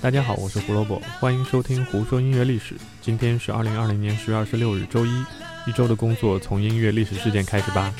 [0.00, 2.74] 大家好，我是胡萝卜，欢迎收听《胡说音乐历史》。
[3.02, 5.24] 今天是二零二零年十月二十六日，周一。
[5.66, 7.92] 一周的工作从音乐历史事件开始吧。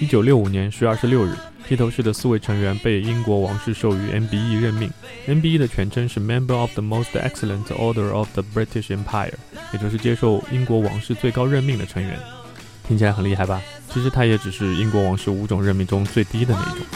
[0.00, 1.36] 一九六五年十月二十六日，
[1.68, 4.90] 披头士的四位成员被英国王室授予 MBE 任命。
[5.28, 9.34] MBE 的全称是 Member of the Most Excellent Order of the British Empire，
[9.74, 12.18] 也就是接受英国王室最高任命的成员。
[12.86, 13.60] 听起来很厉害吧？
[13.92, 16.86] 其实他也只是英国王室五种任命中最低的那一种。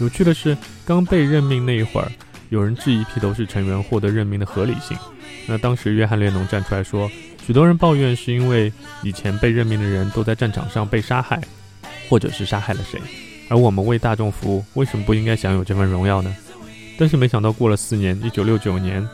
[0.00, 2.10] 有趣的是，刚被任命那一会儿，
[2.50, 4.96] 有人质疑披头士成员获得任命的合理性。
[5.46, 7.10] 那当时约翰列侬站出来说，
[7.44, 11.40] 许多人抱怨是因为以前被任命的人都在战场上被杀害，
[12.08, 13.00] 或者是杀害了谁，
[13.48, 16.32] 而我们为大众服务，为什么不应该享有这份荣耀呢？
[16.96, 19.04] 但是没想到过了四年，一九六九年，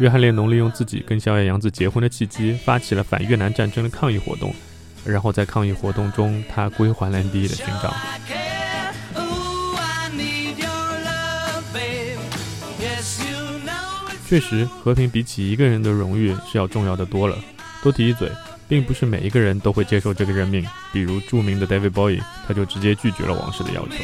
[0.00, 4.54] 约翰列侬利用自己跟小野洋子结婚的契机，发起了反越南战争的抗议活动，
[5.04, 7.94] 然后在抗议活动中，他归还了 NBA 的勋章。
[14.26, 17.36] 确实，和平比起一个人的荣誉是要重要的多了。
[17.82, 18.30] 多提一嘴，
[18.66, 20.66] 并不是每一个人都会接受这个任命。
[20.94, 23.96] 比如著名的 David Bowie，他就直接拒绝了王室的要求。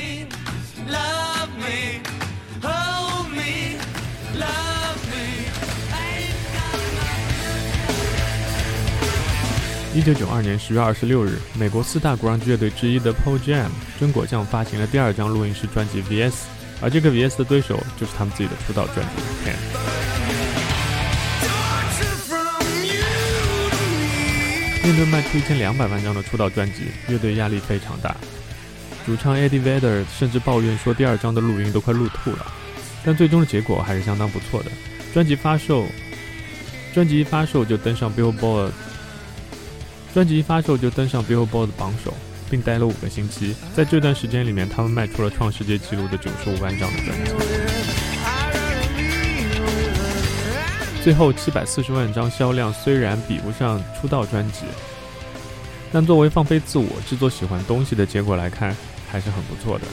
[9.96, 16.34] 一九九二年十月二十六日，美国四大 grunge 乐队之一的 p o l Jam 真果酱发行了第二张录音室专辑 VS，
[16.82, 19.56] 而这个 VS 的对手就是他们自己的出道专辑 Ten。
[24.84, 28.14] 面对卖出一千两百万张的出道专辑，乐队压力非常大。
[29.06, 32.52] 主唱 Eddie Vedder 甚至抱怨说，第二张的录音都快录吐了。
[33.02, 34.70] 但最终的结果还是相当不错的。
[35.14, 35.86] 专辑发售，
[36.92, 38.72] 专辑一发售就登上 Billboard，
[40.16, 42.10] 专辑一发售就登上 Billboard 的榜首，
[42.48, 43.54] 并待了五个星期。
[43.74, 47.32] 在这段时间里面，他们卖出了创世界纪录的九十五万张的专辑。
[51.04, 54.62] 最后七百四十万张销量虽然比不上出道专辑，
[55.92, 58.74] 但作为放飞自我、制作喜欢东西的结果来看，
[59.12, 59.84] 还是很不错的。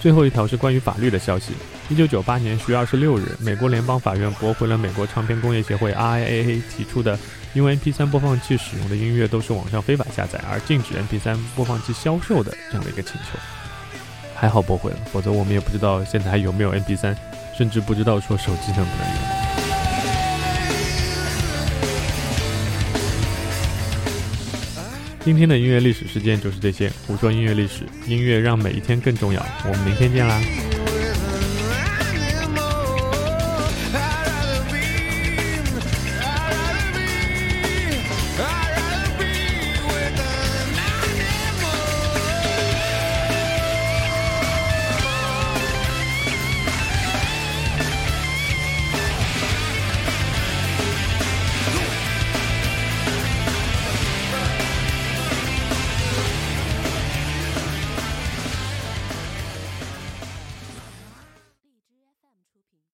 [0.00, 1.52] 最后一条是关于法律的消息。
[1.90, 7.18] 一九九八年十月二十六日，美国联邦法院驳回了美国唱片工业协会 （RIAA） 提出的
[7.52, 13.38] 因为 MP3 播放器使用的音乐都是网上非法下载而禁止 MP3 播放器销售的这样的一个请求。
[14.34, 17.14] 还好驳回了，否则我们也不知道现在还有没有 MP3，
[17.58, 19.49] 甚至不知道说手机能不能用。
[25.30, 26.90] 今天的音乐历史事件就是这些。
[27.06, 29.40] 胡说音乐历史，音乐让每一天更重要。
[29.64, 30.40] 我们明天见啦！